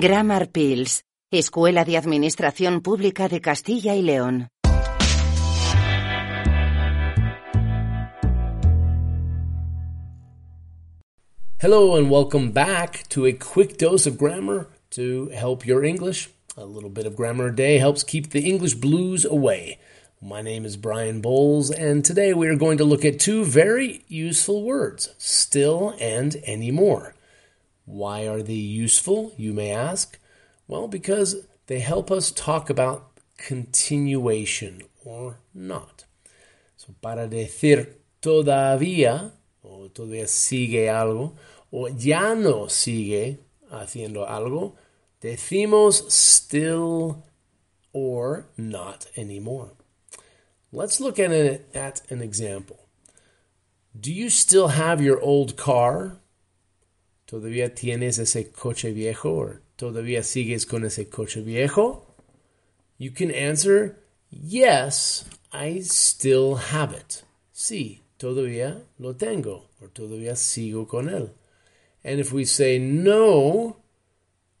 [0.00, 4.48] Grammar Pills, Escuela de Administración Pública de Castilla y León.
[11.58, 16.30] Hello and welcome back to a quick dose of grammar to help your English.
[16.56, 19.78] A little bit of grammar a day helps keep the English blues away.
[20.22, 24.02] My name is Brian Bowles, and today we are going to look at two very
[24.08, 27.14] useful words still and anymore.
[27.90, 30.16] Why are they useful, you may ask?
[30.68, 36.04] Well, because they help us talk about continuation or not.
[36.76, 39.32] So, para decir todavía,
[39.64, 41.34] o todavía sigue algo,
[41.72, 43.38] o ya no sigue
[43.72, 44.76] haciendo algo,
[45.20, 47.24] decimos still
[47.92, 49.72] or not anymore.
[50.72, 52.86] Let's look at, it at an example.
[53.98, 56.18] Do you still have your old car?
[57.30, 59.30] ¿Todavía tienes ese coche viejo?
[59.30, 62.16] ¿O todavía sigues con ese coche viejo?
[62.98, 64.00] You can answer,
[64.32, 67.22] yes, I still have it.
[67.52, 69.68] Sí, todavía lo tengo.
[69.80, 71.30] Or todavía sigo con él.
[72.02, 73.76] And if we say no,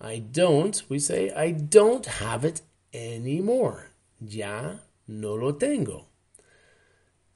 [0.00, 2.62] I don't, we say I don't have it
[2.94, 3.90] anymore.
[4.20, 6.06] Ya no lo tengo.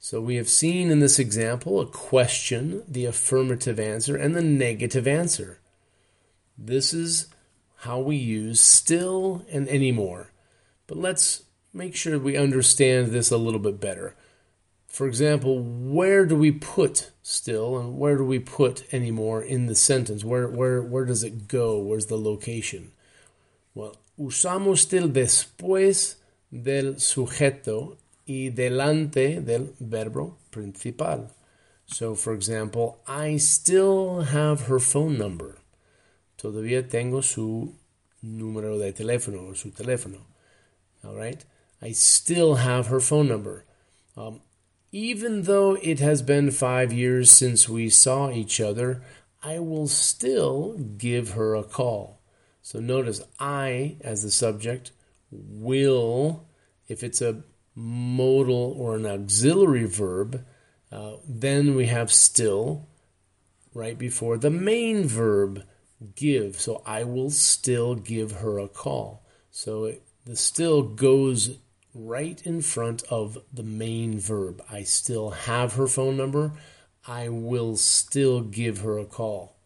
[0.01, 5.05] So we have seen in this example a question, the affirmative answer, and the negative
[5.05, 5.59] answer.
[6.57, 7.27] This is
[7.79, 10.31] how we use still and anymore.
[10.87, 14.15] But let's make sure we understand this a little bit better.
[14.87, 19.75] For example, where do we put still and where do we put anymore in the
[19.75, 20.23] sentence?
[20.23, 21.77] Where, where, where does it go?
[21.77, 22.93] Where's the location?
[23.75, 26.15] Well, usamos still después
[26.51, 27.97] del sujeto
[28.29, 31.31] y delante del verbo principal.
[31.87, 35.57] So, for example, I still have her phone number.
[36.37, 37.73] Todavía tengo su
[38.21, 40.19] número de teléfono o su teléfono.
[41.03, 41.43] All right?
[41.81, 43.65] I still have her phone number.
[44.15, 44.41] Um,
[44.91, 49.01] even though it has been five years since we saw each other,
[49.41, 52.19] I will still give her a call.
[52.61, 54.91] So notice I as the subject,
[55.31, 56.45] will,
[56.87, 57.43] if it's a
[57.79, 60.45] modal or an auxiliary verb,
[60.91, 62.87] uh, then we have still
[63.73, 65.63] right before the main verb
[66.15, 66.59] give.
[66.59, 69.25] So I will still give her a call.
[69.49, 71.57] So it, the still goes
[71.93, 74.61] right in front of the main verb.
[74.69, 76.51] I still have her phone number.
[77.07, 79.58] I will still give her a call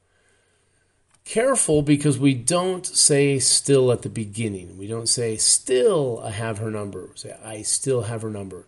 [1.26, 4.78] careful because we don't say still at the beginning.
[4.78, 7.08] We don't say still I have her number.
[7.12, 8.68] We say I still have her number.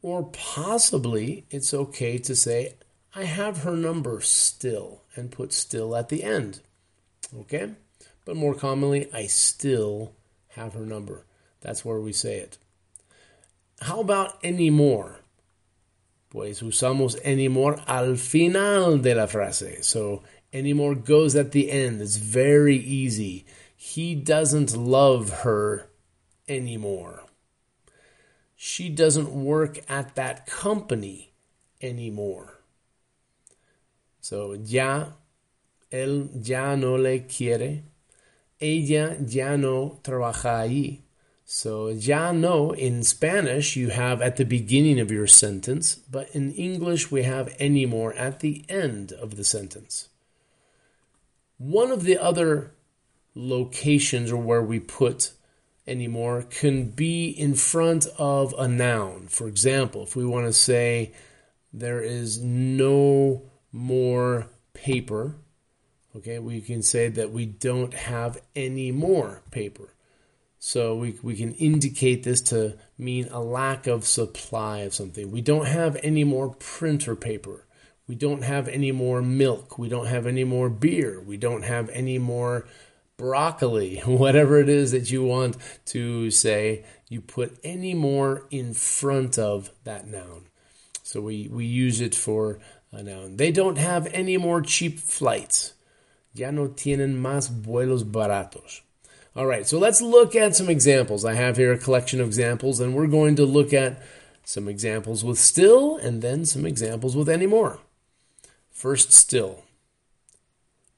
[0.00, 2.74] Or possibly it's okay to say
[3.14, 6.60] I have her number still and put still at the end.
[7.36, 7.72] Okay?
[8.24, 10.12] But more commonly, I still
[10.50, 11.24] have her number.
[11.60, 12.58] That's where we say it.
[13.80, 15.20] How about anymore?
[16.30, 19.82] Pues usamos anymore al final de la frase.
[19.82, 20.22] So
[20.52, 22.00] anymore goes at the end.
[22.00, 23.46] It's very easy.
[23.76, 25.88] He doesn't love her
[26.48, 27.24] anymore.
[28.56, 31.32] She doesn't work at that company
[31.80, 32.58] anymore.
[34.20, 35.06] So, ya,
[35.92, 37.84] él ya no le quiere.
[38.60, 40.98] Ella ya no trabaja ahí.
[41.44, 46.52] So, ya no in Spanish you have at the beginning of your sentence, but in
[46.52, 50.08] English we have anymore at the end of the sentence.
[51.58, 52.72] One of the other
[53.34, 55.32] locations or where we put
[55.86, 59.26] anymore can be in front of a noun.
[59.28, 61.12] For example, if we want to say
[61.72, 63.42] there is no
[63.72, 65.36] more paper,
[66.16, 69.94] okay, we can say that we don't have any more paper.
[70.60, 75.30] So we, we can indicate this to mean a lack of supply of something.
[75.30, 77.64] We don't have any more printer paper.
[78.08, 79.78] We don't have any more milk.
[79.78, 81.20] We don't have any more beer.
[81.20, 82.66] We don't have any more
[83.18, 89.38] broccoli, whatever it is that you want to say, you put any more in front
[89.38, 90.46] of that noun.
[91.02, 92.58] So we, we use it for
[92.92, 93.36] a noun.
[93.36, 95.74] They don't have any more cheap flights.
[96.34, 98.80] Ya no tienen más vuelos baratos.
[99.36, 101.24] All right, so let's look at some examples.
[101.24, 104.02] I have here a collection of examples, and we're going to look at
[104.44, 107.78] some examples with still and then some examples with any more.
[108.78, 109.64] First, still.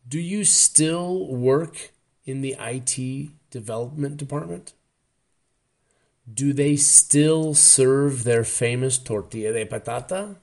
[0.07, 1.93] Do you still work
[2.27, 4.75] in the IT development department?
[6.31, 10.37] Do they still serve their famous tortilla de patata?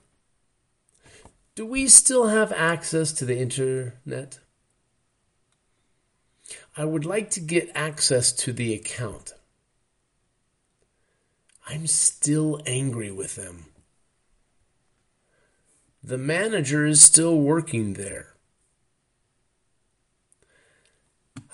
[1.54, 4.40] Do we still have access to the internet?
[6.76, 9.34] I would like to get access to the account.
[11.68, 13.66] I'm still angry with them.
[16.08, 18.32] The manager is still working there.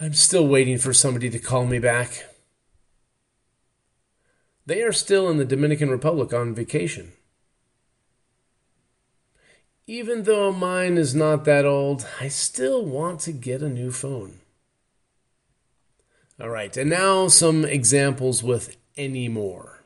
[0.01, 2.27] I'm still waiting for somebody to call me back.
[4.65, 7.15] They are still in the Dominican Republic on vacation.
[9.89, 14.39] Even though mine is not that old, I still want to get a new phone.
[16.41, 19.83] All right, and now some examples with anymore.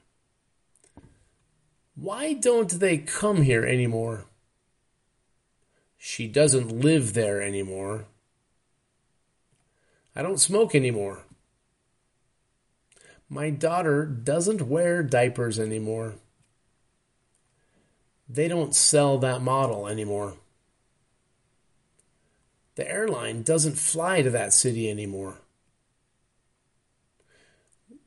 [1.94, 4.27] Why don't they come here anymore?
[5.98, 8.06] She doesn't live there anymore.
[10.14, 11.24] I don't smoke anymore.
[13.28, 16.14] My daughter doesn't wear diapers anymore.
[18.28, 20.36] They don't sell that model anymore.
[22.76, 25.38] The airline doesn't fly to that city anymore.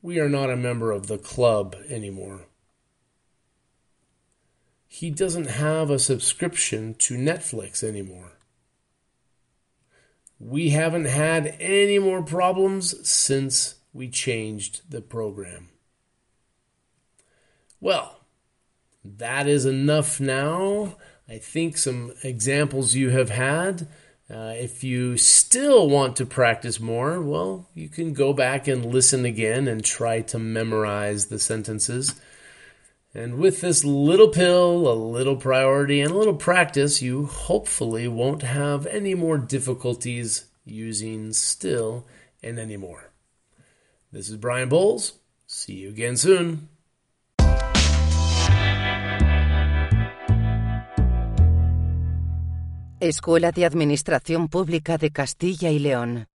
[0.00, 2.46] We are not a member of the club anymore.
[4.94, 8.32] He doesn't have a subscription to Netflix anymore.
[10.38, 15.70] We haven't had any more problems since we changed the program.
[17.80, 18.20] Well,
[19.02, 20.96] that is enough now.
[21.26, 23.88] I think some examples you have had.
[24.28, 29.24] Uh, if you still want to practice more, well, you can go back and listen
[29.24, 32.20] again and try to memorize the sentences.
[33.14, 38.42] And with this little pill, a little priority, and a little practice, you hopefully won't
[38.42, 42.06] have any more difficulties using still
[42.42, 43.10] and anymore.
[44.10, 45.12] This is Brian Bowles.
[45.46, 46.68] See you again soon.
[52.98, 56.28] Escuela de Administración Pública de Castilla y León.